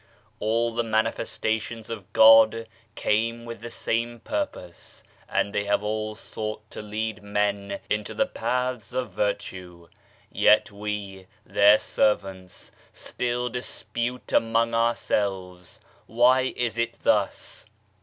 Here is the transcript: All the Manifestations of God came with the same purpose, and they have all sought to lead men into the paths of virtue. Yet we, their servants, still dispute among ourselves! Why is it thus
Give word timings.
All 0.39 0.73
the 0.73 0.81
Manifestations 0.81 1.87
of 1.87 2.11
God 2.11 2.65
came 2.95 3.45
with 3.45 3.61
the 3.61 3.69
same 3.69 4.19
purpose, 4.19 5.03
and 5.29 5.53
they 5.53 5.65
have 5.65 5.83
all 5.83 6.15
sought 6.15 6.67
to 6.71 6.81
lead 6.81 7.21
men 7.21 7.79
into 7.87 8.15
the 8.15 8.25
paths 8.25 8.93
of 8.93 9.11
virtue. 9.11 9.89
Yet 10.31 10.71
we, 10.71 11.27
their 11.45 11.77
servants, 11.77 12.71
still 12.91 13.47
dispute 13.47 14.33
among 14.33 14.73
ourselves! 14.73 15.79
Why 16.07 16.51
is 16.57 16.79
it 16.79 16.93
thus 17.03 17.67